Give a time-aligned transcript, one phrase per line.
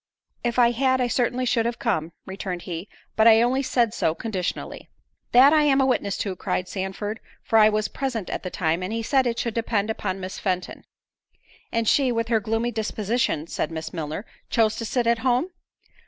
[0.43, 4.15] "If I had, I certainly should have come," returned he, "but I only said so
[4.15, 4.89] conditionally."
[5.31, 8.81] "That I am a witness to," cried Sandford, "for I was present at the time,
[8.81, 10.85] and he said it should depend upon Miss Fenton."
[11.71, 15.51] "And she, with her gloomy disposition," said Miss Milner, "chose to sit at home."